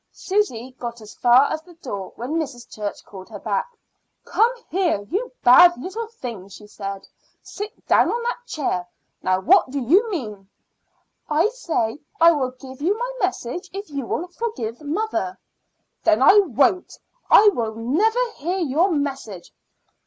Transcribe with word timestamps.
Susy 0.13 0.71
got 0.79 0.99
as 0.99 1.13
far 1.13 1.51
as 1.51 1.61
the 1.61 1.75
door 1.75 2.11
when 2.15 2.31
Mrs. 2.31 2.67
Church 2.67 3.05
called 3.05 3.29
her 3.29 3.37
back. 3.37 3.67
"Come 4.25 4.51
here, 4.69 5.03
you 5.03 5.31
bad 5.43 5.79
little 5.79 6.07
thing," 6.07 6.49
she 6.49 6.65
said. 6.65 7.07
"Sit 7.43 7.85
down 7.85 8.09
on 8.09 8.23
that 8.23 8.39
chair. 8.47 8.87
Now, 9.21 9.41
what 9.41 9.69
do 9.69 9.77
you 9.79 10.09
mean?" 10.09 10.49
"I 11.29 11.49
say 11.49 11.99
I 12.19 12.31
will 12.31 12.49
give 12.49 12.81
you 12.81 12.97
my 12.97 13.11
message 13.21 13.69
if 13.73 13.91
you 13.91 14.07
will 14.07 14.27
forgive 14.29 14.81
mother." 14.81 15.37
"Then 16.03 16.23
I 16.23 16.39
won't. 16.39 16.97
I 17.29 17.49
will 17.53 17.75
never 17.75 18.31
hear 18.37 18.57
your 18.57 18.89
message." 18.89 19.53